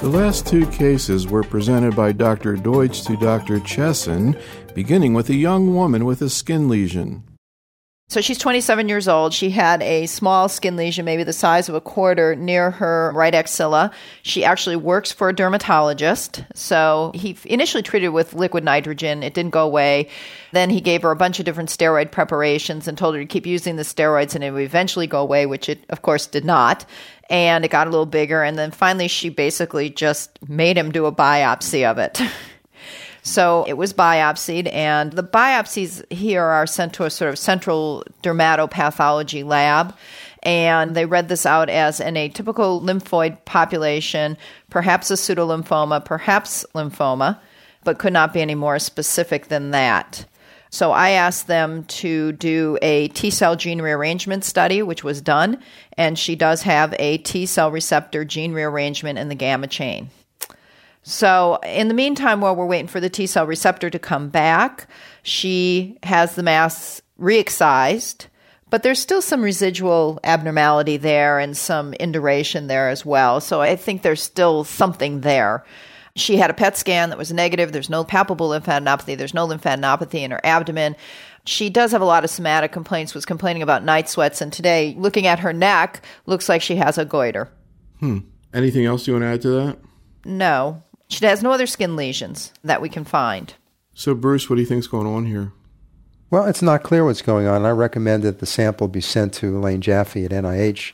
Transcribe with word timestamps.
The 0.00 0.08
last 0.08 0.46
two 0.46 0.66
cases 0.68 1.26
were 1.26 1.42
presented 1.42 1.94
by 1.94 2.12
Dr. 2.12 2.56
Deutsch 2.56 3.02
to 3.02 3.18
Dr. 3.18 3.60
Cheson, 3.60 4.34
beginning 4.74 5.12
with 5.12 5.28
a 5.28 5.34
young 5.34 5.74
woman 5.74 6.06
with 6.06 6.22
a 6.22 6.30
skin 6.30 6.70
lesion. 6.70 7.22
So 8.10 8.20
she's 8.20 8.38
27 8.38 8.88
years 8.88 9.06
old. 9.06 9.32
She 9.32 9.50
had 9.50 9.80
a 9.82 10.06
small 10.06 10.48
skin 10.48 10.74
lesion, 10.74 11.04
maybe 11.04 11.22
the 11.22 11.32
size 11.32 11.68
of 11.68 11.76
a 11.76 11.80
quarter, 11.80 12.34
near 12.34 12.72
her 12.72 13.12
right 13.14 13.32
axilla. 13.32 13.92
She 14.22 14.44
actually 14.44 14.74
works 14.74 15.12
for 15.12 15.28
a 15.28 15.32
dermatologist. 15.32 16.42
So 16.52 17.12
he 17.14 17.38
initially 17.44 17.84
treated 17.84 18.08
with 18.08 18.34
liquid 18.34 18.64
nitrogen. 18.64 19.22
It 19.22 19.32
didn't 19.32 19.52
go 19.52 19.64
away. 19.64 20.08
Then 20.50 20.70
he 20.70 20.80
gave 20.80 21.02
her 21.02 21.12
a 21.12 21.16
bunch 21.16 21.38
of 21.38 21.44
different 21.44 21.68
steroid 21.68 22.10
preparations 22.10 22.88
and 22.88 22.98
told 22.98 23.14
her 23.14 23.20
to 23.20 23.26
keep 23.26 23.46
using 23.46 23.76
the 23.76 23.84
steroids 23.84 24.34
and 24.34 24.42
it 24.42 24.50
would 24.50 24.62
eventually 24.62 25.06
go 25.06 25.20
away, 25.20 25.46
which 25.46 25.68
it, 25.68 25.84
of 25.88 26.02
course, 26.02 26.26
did 26.26 26.44
not. 26.44 26.84
And 27.30 27.64
it 27.64 27.70
got 27.70 27.86
a 27.86 27.90
little 27.90 28.06
bigger. 28.06 28.42
And 28.42 28.58
then 28.58 28.72
finally, 28.72 29.06
she 29.06 29.28
basically 29.28 29.88
just 29.88 30.36
made 30.48 30.76
him 30.76 30.90
do 30.90 31.06
a 31.06 31.12
biopsy 31.12 31.88
of 31.88 31.98
it. 31.98 32.20
So 33.22 33.64
it 33.68 33.74
was 33.74 33.92
biopsied, 33.92 34.72
and 34.72 35.12
the 35.12 35.22
biopsies 35.22 36.10
here 36.12 36.42
are 36.42 36.66
sent 36.66 36.94
to 36.94 37.04
a 37.04 37.10
sort 37.10 37.30
of 37.30 37.38
central 37.38 38.04
dermatopathology 38.22 39.44
lab. 39.44 39.94
And 40.42 40.94
they 40.94 41.04
read 41.04 41.28
this 41.28 41.44
out 41.44 41.68
as 41.68 42.00
an 42.00 42.14
atypical 42.14 42.80
lymphoid 42.82 43.44
population, 43.44 44.38
perhaps 44.70 45.10
a 45.10 45.14
pseudolymphoma, 45.14 46.02
perhaps 46.04 46.64
lymphoma, 46.74 47.38
but 47.84 47.98
could 47.98 48.14
not 48.14 48.32
be 48.32 48.40
any 48.40 48.54
more 48.54 48.78
specific 48.78 49.48
than 49.48 49.70
that. 49.72 50.24
So 50.70 50.92
I 50.92 51.10
asked 51.10 51.46
them 51.46 51.84
to 51.84 52.32
do 52.32 52.78
a 52.80 53.08
T 53.08 53.30
cell 53.30 53.56
gene 53.56 53.82
rearrangement 53.82 54.44
study, 54.44 54.82
which 54.82 55.04
was 55.04 55.20
done, 55.20 55.60
and 55.98 56.18
she 56.18 56.36
does 56.36 56.62
have 56.62 56.94
a 56.98 57.18
T 57.18 57.44
cell 57.44 57.70
receptor 57.70 58.24
gene 58.24 58.52
rearrangement 58.52 59.18
in 59.18 59.28
the 59.28 59.34
gamma 59.34 59.66
chain. 59.66 60.10
So, 61.02 61.58
in 61.64 61.88
the 61.88 61.94
meantime, 61.94 62.40
while 62.40 62.54
we're 62.54 62.66
waiting 62.66 62.86
for 62.86 63.00
the 63.00 63.08
T 63.08 63.26
cell 63.26 63.46
receptor 63.46 63.88
to 63.88 63.98
come 63.98 64.28
back, 64.28 64.86
she 65.22 65.98
has 66.02 66.34
the 66.34 66.42
mass 66.42 67.00
re-excised, 67.16 68.26
but 68.68 68.82
there's 68.82 68.98
still 68.98 69.22
some 69.22 69.42
residual 69.42 70.20
abnormality 70.24 70.96
there 70.98 71.38
and 71.38 71.56
some 71.56 71.94
induration 71.94 72.66
there 72.66 72.90
as 72.90 73.04
well. 73.04 73.40
So, 73.40 73.62
I 73.62 73.76
think 73.76 74.02
there's 74.02 74.22
still 74.22 74.64
something 74.64 75.22
there. 75.22 75.64
She 76.16 76.36
had 76.36 76.50
a 76.50 76.54
PET 76.54 76.76
scan 76.76 77.08
that 77.10 77.18
was 77.18 77.32
negative. 77.32 77.72
There's 77.72 77.88
no 77.88 78.04
palpable 78.04 78.50
lymphadenopathy. 78.50 79.16
There's 79.16 79.34
no 79.34 79.46
lymphadenopathy 79.46 80.20
in 80.20 80.32
her 80.32 80.40
abdomen. 80.44 80.96
She 81.46 81.70
does 81.70 81.92
have 81.92 82.02
a 82.02 82.06
lot 82.06 82.24
of 82.24 82.30
somatic 82.30 82.72
complaints, 82.72 83.14
was 83.14 83.24
complaining 83.24 83.62
about 83.62 83.84
night 83.84 84.08
sweats, 84.08 84.42
and 84.42 84.52
today, 84.52 84.94
looking 84.98 85.26
at 85.26 85.38
her 85.38 85.52
neck, 85.52 86.02
looks 86.26 86.48
like 86.48 86.60
she 86.60 86.76
has 86.76 86.98
a 86.98 87.04
goiter. 87.06 87.48
Hmm. 88.00 88.18
Anything 88.52 88.84
else 88.84 89.06
you 89.06 89.14
want 89.14 89.22
to 89.22 89.28
add 89.28 89.42
to 89.42 89.48
that? 89.48 89.78
No. 90.24 90.82
She 91.10 91.26
has 91.26 91.42
no 91.42 91.50
other 91.50 91.66
skin 91.66 91.96
lesions 91.96 92.52
that 92.62 92.80
we 92.80 92.88
can 92.88 93.04
find. 93.04 93.52
So, 93.94 94.14
Bruce, 94.14 94.48
what 94.48 94.56
do 94.56 94.62
you 94.62 94.66
think's 94.66 94.86
going 94.86 95.08
on 95.08 95.26
here? 95.26 95.52
Well, 96.30 96.46
it's 96.46 96.62
not 96.62 96.84
clear 96.84 97.04
what's 97.04 97.22
going 97.22 97.48
on. 97.48 97.66
I 97.66 97.70
recommend 97.70 98.22
that 98.22 98.38
the 98.38 98.46
sample 98.46 98.86
be 98.86 99.00
sent 99.00 99.34
to 99.34 99.58
Elaine 99.58 99.80
Jaffe 99.80 100.24
at 100.24 100.30
NIH, 100.30 100.92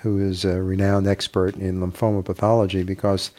who 0.00 0.18
is 0.18 0.44
a 0.44 0.60
renowned 0.60 1.06
expert 1.06 1.54
in 1.54 1.78
lymphoma 1.78 2.24
pathology, 2.24 2.82
because 2.82 3.30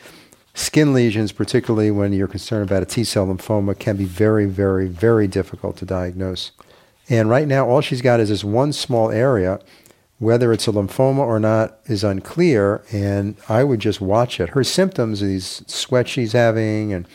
skin 0.53 0.93
lesions, 0.93 1.33
particularly 1.33 1.91
when 1.91 2.13
you're 2.13 2.29
concerned 2.29 2.69
about 2.69 2.83
a 2.83 2.85
T 2.85 3.03
cell 3.03 3.27
lymphoma, 3.27 3.77
can 3.77 3.97
be 3.97 4.05
very, 4.05 4.45
very, 4.45 4.87
very 4.87 5.27
difficult 5.27 5.75
to 5.77 5.85
diagnose. 5.85 6.51
And 7.09 7.29
right 7.29 7.49
now, 7.49 7.67
all 7.67 7.81
she's 7.81 8.01
got 8.01 8.21
is 8.21 8.29
this 8.29 8.45
one 8.45 8.71
small 8.71 9.11
area 9.11 9.59
whether 10.23 10.53
it's 10.53 10.67
a 10.67 10.71
lymphoma 10.71 11.19
or 11.19 11.39
not 11.39 11.77
is 11.85 12.03
unclear, 12.03 12.81
and 12.91 13.35
I 13.49 13.63
would 13.63 13.81
just 13.81 13.99
watch 13.99 14.39
it. 14.39 14.49
Her 14.49 14.63
symptoms, 14.63 15.19
these 15.19 15.63
sweat 15.67 16.07
she's 16.07 16.31
having 16.31 16.93
and 16.93 17.05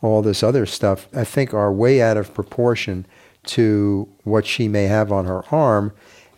all 0.00 0.22
this 0.22 0.42
other 0.42 0.66
stuff, 0.66 1.06
I 1.14 1.22
think 1.22 1.54
are 1.54 1.72
way 1.72 2.02
out 2.02 2.16
of 2.16 2.34
proportion 2.34 3.06
to 3.44 4.08
what 4.24 4.44
she 4.44 4.66
may 4.66 4.84
have 4.84 5.12
on 5.12 5.24
her 5.26 5.44
arm 5.54 5.92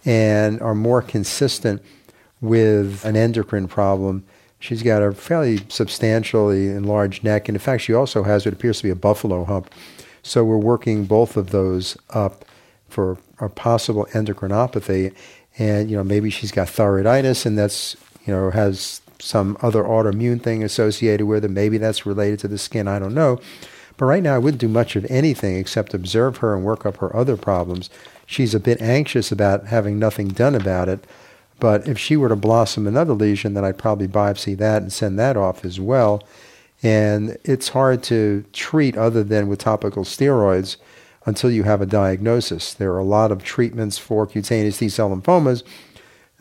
and 0.04 0.60
are 0.60 0.74
more 0.74 1.00
consistent 1.00 1.82
with 2.42 3.02
an 3.06 3.16
endocrine 3.16 3.66
problem. 3.66 4.24
She's 4.58 4.82
got 4.82 5.02
a 5.02 5.12
fairly 5.12 5.60
substantially 5.68 6.68
enlarged 6.68 7.24
neck, 7.24 7.48
and 7.48 7.56
in 7.56 7.60
fact, 7.60 7.82
she 7.82 7.94
also 7.94 8.24
has 8.24 8.44
what 8.44 8.52
appears 8.52 8.78
to 8.78 8.84
be 8.84 8.90
a 8.90 8.94
buffalo 8.94 9.44
hump. 9.44 9.70
So 10.22 10.44
we're 10.44 10.58
working 10.58 11.06
both 11.06 11.38
of 11.38 11.50
those 11.50 11.96
up 12.10 12.44
for 12.88 13.16
a 13.40 13.48
possible 13.48 14.06
endocrinopathy 14.12 15.14
and 15.58 15.90
you 15.90 15.96
know 15.96 16.04
maybe 16.04 16.30
she's 16.30 16.52
got 16.52 16.68
thyroiditis 16.68 17.46
and 17.46 17.56
that's 17.56 17.96
you 18.26 18.32
know 18.32 18.50
has 18.50 19.00
some 19.24 19.56
other 19.62 19.82
autoimmune 19.82 20.42
thing 20.42 20.62
associated 20.62 21.26
with 21.26 21.44
it. 21.44 21.50
Maybe 21.50 21.78
that's 21.78 22.06
related 22.06 22.38
to 22.40 22.48
the 22.48 22.58
skin. 22.58 22.86
I 22.86 22.98
don't 22.98 23.14
know. 23.14 23.40
But 23.96 24.06
right 24.06 24.22
now, 24.22 24.34
I 24.34 24.38
wouldn't 24.38 24.60
do 24.60 24.68
much 24.68 24.96
of 24.96 25.06
anything 25.08 25.56
except 25.56 25.94
observe 25.94 26.38
her 26.38 26.54
and 26.54 26.64
work 26.64 26.84
up 26.84 26.98
her 26.98 27.14
other 27.14 27.36
problems. 27.36 27.90
She's 28.26 28.54
a 28.54 28.60
bit 28.60 28.82
anxious 28.82 29.30
about 29.30 29.68
having 29.68 29.98
nothing 29.98 30.28
done 30.28 30.54
about 30.54 30.88
it. 30.88 31.06
But 31.60 31.86
if 31.86 31.98
she 31.98 32.16
were 32.16 32.28
to 32.28 32.36
blossom 32.36 32.86
another 32.86 33.14
lesion, 33.14 33.54
then 33.54 33.64
I'd 33.64 33.78
probably 33.78 34.08
biopsy 34.08 34.56
that 34.58 34.82
and 34.82 34.92
send 34.92 35.18
that 35.18 35.36
off 35.36 35.64
as 35.64 35.78
well. 35.78 36.22
And 36.82 37.38
it's 37.44 37.68
hard 37.68 38.02
to 38.04 38.44
treat 38.52 38.96
other 38.96 39.22
than 39.22 39.48
with 39.48 39.60
topical 39.60 40.04
steroids 40.04 40.76
until 41.26 41.50
you 41.50 41.62
have 41.62 41.80
a 41.80 41.86
diagnosis. 41.86 42.74
There 42.74 42.92
are 42.92 42.98
a 42.98 43.04
lot 43.04 43.32
of 43.32 43.42
treatments 43.42 43.98
for 43.98 44.26
cutaneous 44.26 44.78
T 44.78 44.88
cell 44.88 45.10
lymphomas 45.10 45.62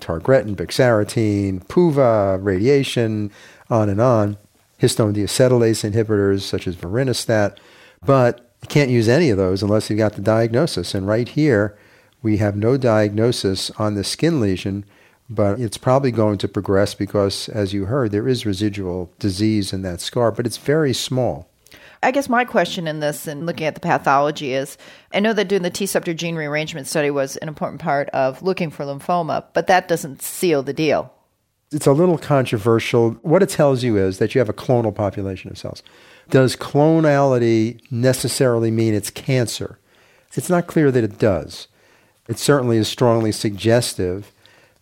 targretin, 0.03 0.55
bexarotene, 0.55 1.65
PUVA, 1.67 2.43
radiation, 2.43 3.31
on 3.69 3.89
and 3.89 4.01
on, 4.01 4.37
histone 4.79 5.13
deacetylase 5.13 5.89
inhibitors 5.89 6.41
such 6.41 6.67
as 6.67 6.75
vorinostat. 6.75 7.57
But 8.05 8.53
you 8.61 8.67
can't 8.67 8.91
use 8.91 9.07
any 9.07 9.29
of 9.29 9.37
those 9.37 9.63
unless 9.63 9.89
you've 9.89 9.99
got 9.99 10.13
the 10.13 10.21
diagnosis. 10.21 10.93
And 10.93 11.07
right 11.07 11.27
here, 11.27 11.77
we 12.21 12.37
have 12.37 12.55
no 12.55 12.77
diagnosis 12.77 13.71
on 13.71 13.95
the 13.95 14.03
skin 14.03 14.39
lesion, 14.39 14.85
but 15.29 15.59
it's 15.59 15.77
probably 15.77 16.11
going 16.11 16.37
to 16.39 16.47
progress 16.47 16.93
because, 16.93 17.49
as 17.49 17.73
you 17.73 17.85
heard, 17.85 18.11
there 18.11 18.27
is 18.27 18.45
residual 18.45 19.11
disease 19.19 19.73
in 19.73 19.81
that 19.83 20.01
scar, 20.01 20.31
but 20.31 20.45
it's 20.45 20.57
very 20.57 20.93
small. 20.93 21.49
I 22.03 22.11
guess 22.11 22.29
my 22.29 22.45
question 22.45 22.87
in 22.87 22.99
this 22.99 23.27
and 23.27 23.45
looking 23.45 23.65
at 23.65 23.75
the 23.75 23.81
pathology 23.81 24.53
is 24.53 24.77
I 25.13 25.19
know 25.19 25.33
that 25.33 25.47
doing 25.47 25.61
the 25.61 25.69
T 25.69 25.85
receptor 25.85 26.13
gene 26.13 26.35
rearrangement 26.35 26.87
study 26.87 27.09
was 27.09 27.37
an 27.37 27.47
important 27.47 27.81
part 27.81 28.09
of 28.09 28.41
looking 28.43 28.69
for 28.69 28.83
lymphoma, 28.83 29.45
but 29.53 29.67
that 29.67 29.87
doesn't 29.87 30.21
seal 30.21 30.61
the 30.63 30.73
deal. 30.73 31.11
It's 31.71 31.87
a 31.87 31.93
little 31.93 32.17
controversial. 32.17 33.11
What 33.23 33.41
it 33.41 33.49
tells 33.49 33.83
you 33.83 33.97
is 33.97 34.19
that 34.19 34.35
you 34.35 34.39
have 34.39 34.49
a 34.49 34.53
clonal 34.53 34.93
population 34.93 35.49
of 35.49 35.57
cells. 35.57 35.81
Does 36.29 36.55
clonality 36.55 37.81
necessarily 37.89 38.69
mean 38.69 38.93
it's 38.93 39.09
cancer? 39.09 39.79
It's 40.35 40.49
not 40.49 40.67
clear 40.67 40.91
that 40.91 41.03
it 41.03 41.17
does. 41.17 41.67
It 42.27 42.37
certainly 42.37 42.77
is 42.77 42.87
strongly 42.87 43.31
suggestive, 43.31 44.31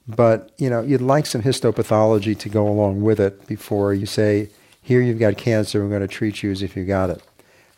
but 0.08 0.52
you 0.58 0.70
know, 0.70 0.82
you'd 0.82 1.02
like 1.02 1.26
some 1.26 1.44
histopathology 1.44 2.38
to 2.38 2.50
go 2.50 2.68
along 2.68 3.02
with 3.02 3.20
it 3.20 3.48
before 3.48 3.94
you 3.94 4.06
say 4.06 4.50
here 4.82 5.02
you've 5.02 5.20
got 5.20 5.38
cancer, 5.38 5.82
we're 5.82 5.90
going 5.90 6.02
to 6.02 6.08
treat 6.08 6.44
you 6.44 6.52
as 6.52 6.62
if 6.62 6.76
you 6.76 6.84
got 6.86 7.10
it. 7.10 7.22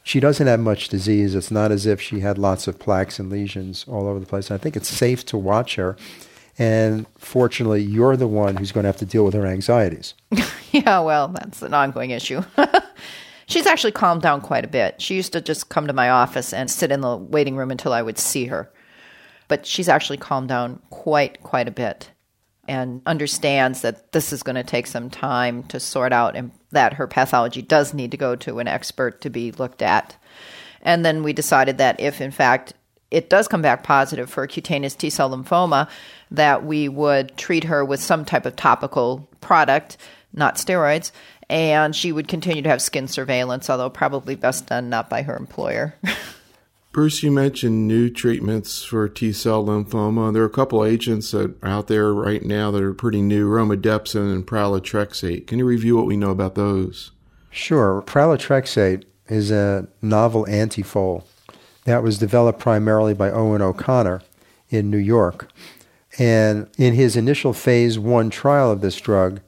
She 0.04 0.20
doesn't 0.20 0.48
have 0.48 0.60
much 0.60 0.90
disease. 0.90 1.36
It's 1.36 1.52
not 1.52 1.72
as 1.72 1.86
if 1.86 2.02
she 2.02 2.20
had 2.22 2.38
lots 2.38 2.68
of 2.68 2.80
plaques 2.80 3.20
and 3.20 3.30
lesions 3.30 3.86
all 3.88 4.08
over 4.08 4.20
the 4.20 4.26
place. 4.26 4.52
I 4.52 4.58
think 4.58 4.76
it's 4.76 4.90
safe 4.90 5.26
to 5.28 5.38
watch 5.38 5.76
her. 5.76 5.96
And 6.58 7.08
fortunately, 7.18 7.82
you're 7.82 8.18
the 8.18 8.28
one 8.28 8.58
who's 8.58 8.72
going 8.72 8.84
to 8.84 8.90
have 8.90 8.98
to 8.98 9.06
deal 9.06 9.26
with 9.26 9.34
her 9.34 9.46
anxieties. 9.46 10.14
yeah, 10.72 11.00
well, 11.00 11.30
that's 11.30 11.62
an 11.62 11.74
ongoing 11.74 12.12
issue. 12.12 12.42
She's 13.48 13.66
actually 13.66 13.92
calmed 13.92 14.22
down 14.22 14.42
quite 14.42 14.66
a 14.66 14.70
bit. 14.70 15.02
She 15.02 15.16
used 15.16 15.34
to 15.34 15.42
just 15.42 15.70
come 15.70 15.88
to 15.88 15.94
my 15.94 16.10
office 16.10 16.54
and 16.54 16.70
sit 16.70 16.92
in 16.92 17.02
the 17.02 17.18
waiting 17.18 17.56
room 17.56 17.72
until 17.72 17.94
I 17.94 18.02
would 18.02 18.18
see 18.18 18.46
her. 18.46 18.72
But 19.48 19.66
she's 19.66 19.90
actually 19.90 20.18
calmed 20.18 20.48
down 20.48 20.82
quite, 20.90 21.44
quite 21.44 21.68
a 21.68 21.72
bit 21.72 22.10
and 22.68 23.02
understands 23.06 23.82
that 23.82 24.14
this 24.14 24.32
is 24.32 24.42
going 24.42 24.56
to 24.56 24.64
take 24.64 24.88
some 24.88 25.10
time 25.10 25.64
to 25.64 25.80
sort 25.80 26.14
out 26.14 26.36
and 26.36 26.52
that 26.74 26.94
her 26.94 27.08
pathology 27.08 27.62
does 27.62 27.94
need 27.94 28.12
to 28.12 28.18
go 28.18 28.36
to 28.36 28.60
an 28.60 28.68
expert 28.68 29.22
to 29.22 29.30
be 29.30 29.52
looked 29.52 29.82
at. 29.82 30.16
And 30.82 31.06
then 31.06 31.24
we 31.24 31.34
decided 31.34 31.78
that 31.78 32.00
if, 32.00 32.20
in 32.20 32.32
fact, 32.32 32.74
it 33.10 33.30
does 33.30 33.48
come 33.48 33.62
back 33.62 33.84
positive 33.84 34.30
for 34.30 34.46
cutaneous 34.48 34.96
T 34.96 35.10
cell 35.10 35.30
lymphoma, 35.30 35.90
that 36.32 36.66
we 36.66 36.90
would 36.90 37.38
treat 37.38 37.66
her 37.66 37.86
with 37.86 38.02
some 38.02 38.26
type 38.26 38.46
of 38.46 38.56
topical 38.56 39.30
product, 39.40 39.98
not 40.34 40.56
steroids, 40.56 41.12
and 41.50 41.96
she 41.96 42.12
would 42.12 42.28
continue 42.28 42.64
to 42.64 42.70
have 42.70 42.82
skin 42.82 43.08
surveillance, 43.08 43.70
although 43.70 43.90
probably 43.90 44.36
best 44.36 44.68
done 44.68 44.90
not 44.90 45.10
by 45.10 45.22
her 45.22 45.36
employer. 45.36 45.96
Bruce, 46.94 47.24
you 47.24 47.32
mentioned 47.32 47.88
new 47.88 48.08
treatments 48.08 48.84
for 48.84 49.10
T 49.10 49.34
cell 49.34 49.66
lymphoma. 49.66 50.32
There 50.32 50.44
are 50.44 50.46
a 50.46 50.50
couple 50.50 50.86
agents 50.86 51.32
that 51.32 51.56
are 51.64 51.70
out 51.70 51.88
there 51.88 52.14
right 52.14 52.46
now 52.46 52.70
that 52.70 52.84
are 52.84 52.94
pretty 52.94 53.20
new 53.20 53.50
romidepsin 53.50 54.32
and 54.32 54.46
pralatrexate. 54.46 55.48
Can 55.48 55.58
you 55.58 55.66
review 55.66 55.96
what 55.98 56.06
we 56.06 56.16
know 56.16 56.30
about 56.30 56.54
those? 56.54 57.10
Sure. 57.50 58.04
Pralatrexate 58.06 59.06
is 59.28 59.50
a 59.50 59.88
novel 60.04 60.46
antifol 60.46 61.24
that 61.86 62.04
was 62.04 62.20
developed 62.20 62.60
primarily 62.60 63.16
by 63.16 63.32
Owen 63.32 63.64
O'Connor 63.64 64.22
in 64.70 64.92
New 64.92 64.98
York. 65.00 65.50
And 66.20 66.70
in 66.78 66.94
his 66.94 67.16
initial 67.16 67.54
phase 67.54 67.98
one 67.98 68.30
trial 68.30 68.72
of 68.72 68.82
this 68.82 69.02
drug, 69.02 69.42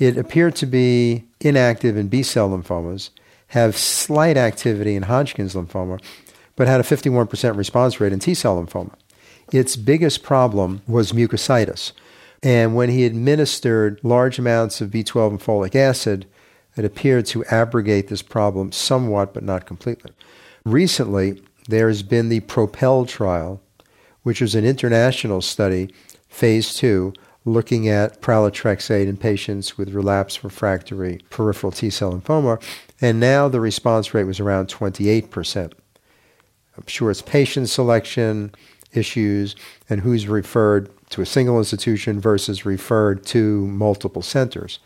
It 0.00 0.16
appeared 0.16 0.56
to 0.56 0.66
be 0.66 1.26
inactive 1.40 1.94
in 1.98 2.08
B 2.08 2.22
cell 2.22 2.48
lymphomas, 2.48 3.10
have 3.48 3.76
slight 3.76 4.38
activity 4.38 4.96
in 4.96 5.02
Hodgkin's 5.02 5.54
lymphoma, 5.54 6.00
but 6.60 6.68
had 6.68 6.78
a 6.78 6.82
51% 6.82 7.56
response 7.56 8.00
rate 8.02 8.12
in 8.12 8.18
T 8.18 8.34
cell 8.34 8.62
lymphoma. 8.62 8.92
Its 9.50 9.76
biggest 9.76 10.22
problem 10.22 10.82
was 10.86 11.12
mucositis. 11.12 11.92
And 12.42 12.76
when 12.76 12.90
he 12.90 13.06
administered 13.06 13.98
large 14.02 14.38
amounts 14.38 14.82
of 14.82 14.90
B12 14.90 15.30
and 15.30 15.40
folic 15.40 15.74
acid, 15.74 16.26
it 16.76 16.84
appeared 16.84 17.24
to 17.28 17.46
abrogate 17.46 18.08
this 18.08 18.20
problem 18.20 18.72
somewhat, 18.72 19.32
but 19.32 19.42
not 19.42 19.64
completely. 19.64 20.12
Recently, 20.66 21.42
there 21.66 21.88
has 21.88 22.02
been 22.02 22.28
the 22.28 22.40
PROPEL 22.40 23.06
trial, 23.06 23.62
which 24.22 24.42
is 24.42 24.54
an 24.54 24.66
international 24.66 25.40
study, 25.40 25.88
phase 26.28 26.74
two, 26.74 27.14
looking 27.46 27.88
at 27.88 28.20
pralatrexate 28.20 29.08
in 29.08 29.16
patients 29.16 29.78
with 29.78 29.94
relapsed 29.94 30.44
refractory 30.44 31.22
peripheral 31.30 31.72
T 31.72 31.88
cell 31.88 32.12
lymphoma, 32.12 32.62
and 33.00 33.18
now 33.18 33.48
the 33.48 33.60
response 33.60 34.12
rate 34.12 34.24
was 34.24 34.40
around 34.40 34.68
28%. 34.68 35.72
I'm 36.76 36.86
sure 36.86 37.10
it's 37.10 37.22
patient 37.22 37.68
selection 37.68 38.52
issues 38.92 39.54
and 39.88 40.00
who's 40.00 40.26
referred 40.26 40.90
to 41.10 41.22
a 41.22 41.26
single 41.26 41.58
institution 41.58 42.20
versus 42.20 42.64
referred 42.64 43.24
to 43.26 43.66
multiple 43.66 44.22
centers. 44.22 44.78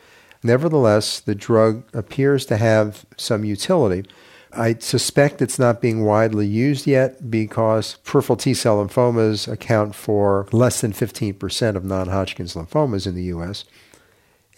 Nevertheless, 0.42 1.20
the 1.20 1.34
drug 1.34 1.84
appears 1.94 2.44
to 2.46 2.56
have 2.56 3.06
some 3.16 3.44
utility. 3.44 4.08
I 4.52 4.74
suspect 4.74 5.42
it's 5.42 5.58
not 5.58 5.80
being 5.80 6.04
widely 6.04 6.46
used 6.46 6.86
yet 6.86 7.30
because 7.30 7.96
peripheral 8.04 8.36
T 8.36 8.54
cell 8.54 8.84
lymphomas 8.84 9.50
account 9.50 9.94
for 9.94 10.46
less 10.52 10.80
than 10.80 10.92
15% 10.92 11.76
of 11.76 11.84
non 11.84 12.08
Hodgkin's 12.08 12.54
lymphomas 12.54 13.06
in 13.06 13.14
the 13.14 13.24
US. 13.24 13.64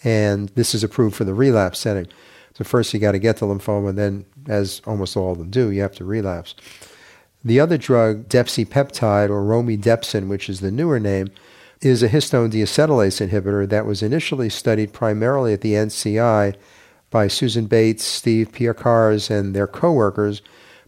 And 0.03 0.49
this 0.49 0.75
is 0.75 0.83
approved 0.83 1.15
for 1.15 1.23
the 1.23 1.33
relapse 1.33 1.79
setting. 1.79 2.07
So, 2.53 2.63
first 2.63 2.93
you 2.93 2.99
got 2.99 3.13
to 3.13 3.19
get 3.19 3.37
the 3.37 3.45
lymphoma, 3.45 3.95
then, 3.95 4.25
as 4.47 4.81
almost 4.85 5.15
all 5.15 5.31
of 5.31 5.37
them 5.37 5.49
do, 5.49 5.71
you 5.71 5.81
have 5.81 5.95
to 5.95 6.05
relapse. 6.05 6.55
The 7.47 7.61
other 7.61 7.77
drug, 7.77 8.27
depsipeptide 8.27 9.29
or 9.29 9.41
romidepsin, 9.41 10.27
which 10.27 10.49
is 10.49 10.59
the 10.59 10.69
newer 10.69 10.99
name, 10.99 11.29
is 11.79 12.03
a 12.03 12.09
histone 12.09 12.51
deacetylase 12.51 13.25
inhibitor 13.25 13.69
that 13.69 13.85
was 13.85 14.03
initially 14.03 14.49
studied 14.49 14.91
primarily 14.91 15.53
at 15.53 15.61
the 15.61 15.71
NCI 15.71 16.55
by 17.09 17.29
Susan 17.29 17.67
Bates, 17.67 18.03
Steve 18.03 18.51
Piekarz, 18.51 19.29
and 19.29 19.55
their 19.55 19.65
coworkers. 19.65 20.41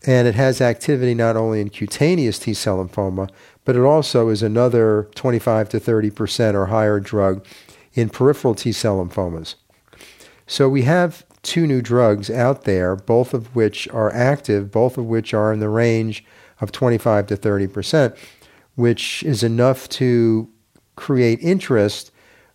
And 0.06 0.28
it 0.28 0.36
has 0.36 0.60
activity 0.60 1.14
not 1.14 1.38
only 1.38 1.62
in 1.62 1.70
cutaneous 1.70 2.38
T 2.40 2.54
cell 2.54 2.86
lymphoma, 2.86 3.30
but 3.64 3.78
it 3.78 3.84
also 3.84 4.28
is 4.28 4.44
another 4.44 5.08
25 5.16 5.70
to 5.70 5.80
30 5.80 6.10
percent 6.10 6.58
or 6.58 6.66
higher 6.66 7.00
drug 7.00 7.46
in 7.94 8.10
peripheral 8.10 8.54
T 8.54 8.74
cell 8.74 8.98
lymphomas. 8.98 9.56
So 10.46 10.68
we 10.68 10.82
have 10.82 11.26
two 11.42 11.66
new 11.66 11.82
drugs 11.82 12.30
out 12.30 12.66
there, 12.66 12.98
both 12.98 13.34
of 13.34 13.56
which 13.56 13.88
are 13.94 14.14
active, 14.14 14.72
both 14.72 14.98
of 14.98 15.06
which 15.06 15.34
are 15.34 15.54
in 15.54 15.62
the 15.62 15.70
range 15.70 16.26
of 16.62 16.72
25 16.72 17.28
to 17.28 17.36
30 17.36 17.68
percent, 17.68 18.16
which 18.76 19.24
is 19.24 19.44
enough 19.44 19.88
to 19.90 20.50
create 20.96 21.40
interest, 21.42 22.12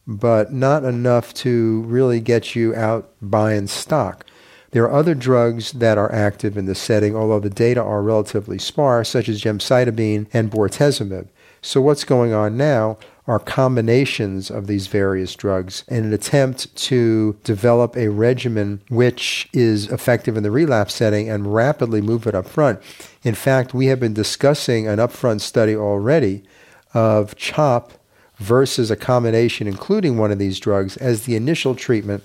but 0.07 0.53
not 0.53 0.85
enough 0.85 1.33
to 1.33 1.83
really 1.83 2.21
get 2.21 2.55
you 2.55 2.75
out 2.75 3.13
buying 3.23 3.67
stock. 3.67 4.27
There 4.73 4.85
are 4.85 4.93
other 4.93 5.15
drugs 5.15 5.71
that 5.73 5.99
are 5.99 6.13
active 6.13 6.57
in 6.57 6.67
this 6.67 6.81
setting, 6.81 7.15
although 7.15 7.39
the 7.39 7.49
data 7.49 7.81
are 7.81 8.03
relatively 8.03 8.59
sparse, 8.59 9.09
such 9.09 9.29
as 9.29 9.41
gemcitabine 9.41 10.27
and 10.33 10.51
bortezomib. 10.51 11.29
So, 11.63 11.81
what's 11.81 12.05
going 12.05 12.33
on 12.33 12.57
now 12.57 12.99
are 13.27 13.39
combinations 13.39 14.51
of 14.51 14.67
these 14.67 14.87
various 14.87 15.35
drugs 15.35 15.83
in 15.89 16.05
an 16.05 16.13
attempt 16.13 16.75
to 16.77 17.39
develop 17.43 17.97
a 17.97 18.09
regimen 18.09 18.83
which 18.89 19.49
is 19.53 19.91
effective 19.91 20.37
in 20.37 20.43
the 20.43 20.51
relapse 20.51 20.95
setting 20.95 21.31
and 21.31 21.55
rapidly 21.55 22.03
move 22.03 22.27
it 22.27 22.35
up 22.35 22.47
front. 22.47 22.81
In 23.23 23.35
fact, 23.35 23.73
we 23.73 23.87
have 23.87 23.99
been 23.99 24.13
discussing 24.13 24.87
an 24.87 24.99
upfront 24.99 25.41
study 25.41 25.75
already 25.75 26.45
of 26.93 27.35
CHOP 27.37 27.93
versus 28.37 28.91
a 28.91 28.97
combination 28.97 29.67
including 29.67 30.19
one 30.19 30.33
of 30.33 30.39
these 30.39 30.59
drugs 30.59 30.97
as 30.99 31.23
the 31.23 31.37
initial 31.37 31.75
treatment 31.75 32.23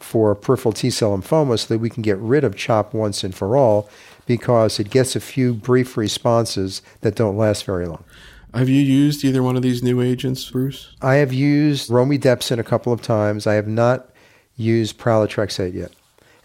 for 0.00 0.34
peripheral 0.34 0.72
T 0.72 0.90
cell 0.90 1.16
lymphoma 1.16 1.58
so 1.58 1.72
that 1.72 1.78
we 1.78 1.90
can 1.90 2.02
get 2.02 2.18
rid 2.18 2.42
of 2.42 2.56
CHOP 2.56 2.92
once 2.92 3.22
and 3.22 3.34
for 3.34 3.56
all 3.56 3.88
because 4.26 4.80
it 4.80 4.90
gets 4.90 5.14
a 5.14 5.20
few 5.20 5.54
brief 5.54 5.96
responses 5.96 6.82
that 7.02 7.14
don't 7.14 7.36
last 7.36 7.64
very 7.64 7.86
long. 7.86 8.04
Have 8.54 8.68
you 8.68 8.82
used 8.82 9.24
either 9.24 9.42
one 9.42 9.56
of 9.56 9.62
these 9.62 9.82
new 9.82 10.00
agents, 10.00 10.50
Bruce? 10.50 10.94
I 11.00 11.16
have 11.16 11.32
used 11.32 11.90
romidepsin 11.90 12.58
a 12.58 12.64
couple 12.64 12.92
of 12.92 13.00
times. 13.00 13.46
I 13.46 13.54
have 13.54 13.68
not 13.68 14.10
used 14.56 14.98
pralatrexate 14.98 15.74
yet. 15.74 15.92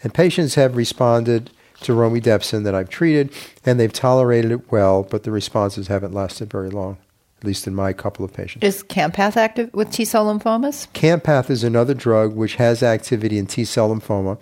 And 0.03 0.13
patients 0.13 0.55
have 0.55 0.77
responded 0.77 1.51
to 1.81 1.91
romidepsin 1.93 2.63
that 2.63 2.73
I've 2.73 2.89
treated, 2.89 3.31
and 3.65 3.79
they've 3.79 3.91
tolerated 3.91 4.51
it 4.51 4.71
well, 4.71 5.03
but 5.03 5.23
the 5.23 5.31
responses 5.31 5.87
haven't 5.87 6.13
lasted 6.13 6.49
very 6.49 6.69
long 6.69 6.97
at 7.39 7.43
least 7.43 7.67
in 7.67 7.75
my 7.75 7.93
couple 7.93 8.25
of 8.25 8.33
patients. 8.33 8.63
Is 8.63 8.83
Campath 8.83 9.37
active 9.37 9.73
with 9.73 9.91
T 9.91 10.05
cell 10.05 10.25
lymphomas? 10.25 10.91
Campath 10.93 11.49
is 11.49 11.63
another 11.63 11.93
drug 11.93 12.35
which 12.35 12.55
has 12.55 12.81
activity 12.81 13.37
in 13.37 13.45
T 13.45 13.63
cell 13.63 13.93
lymphoma. 13.93 14.39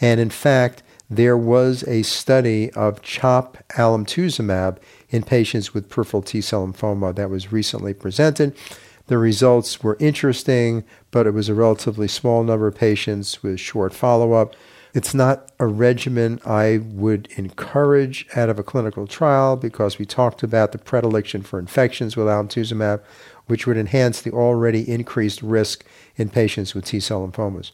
And 0.00 0.20
in 0.20 0.30
fact, 0.30 0.82
there 1.10 1.36
was 1.36 1.82
a 1.84 2.02
study 2.02 2.70
of 2.72 3.02
CHOP 3.02 3.58
alemtuzumab 3.70 4.78
in 5.10 5.22
patients 5.22 5.72
with 5.72 5.88
peripheral 5.88 6.22
T 6.22 6.40
cell 6.40 6.66
lymphoma 6.66 7.14
that 7.14 7.30
was 7.30 7.52
recently 7.52 7.94
presented. 7.94 8.56
The 9.06 9.18
results 9.18 9.82
were 9.82 9.96
interesting, 10.00 10.84
but 11.10 11.26
it 11.26 11.30
was 11.30 11.48
a 11.48 11.54
relatively 11.54 12.08
small 12.08 12.42
number 12.42 12.66
of 12.66 12.74
patients 12.74 13.42
with 13.42 13.60
short 13.60 13.94
follow 13.94 14.32
up. 14.32 14.56
It's 14.94 15.14
not 15.14 15.52
a 15.60 15.66
regimen 15.66 16.40
I 16.44 16.78
would 16.82 17.28
encourage 17.36 18.26
out 18.34 18.48
of 18.48 18.58
a 18.58 18.64
clinical 18.64 19.06
trial 19.06 19.56
because 19.56 19.98
we 19.98 20.06
talked 20.06 20.42
about 20.42 20.72
the 20.72 20.78
predilection 20.78 21.42
for 21.42 21.58
infections 21.58 22.16
with 22.16 22.26
alemtuzumab, 22.26 23.02
which 23.46 23.66
would 23.66 23.76
enhance 23.76 24.20
the 24.22 24.32
already 24.32 24.90
increased 24.90 25.42
risk 25.42 25.84
in 26.16 26.30
patients 26.30 26.74
with 26.74 26.86
T 26.86 26.98
cell 26.98 27.28
lymphomas. 27.28 27.72